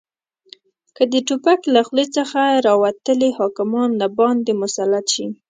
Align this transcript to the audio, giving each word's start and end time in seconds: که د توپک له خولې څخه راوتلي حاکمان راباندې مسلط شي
که 0.95 1.03
د 1.11 1.15
توپک 1.27 1.59
له 1.75 1.81
خولې 1.87 2.05
څخه 2.17 2.41
راوتلي 2.67 3.29
حاکمان 3.39 3.89
راباندې 4.01 4.53
مسلط 4.61 5.05
شي 5.13 5.25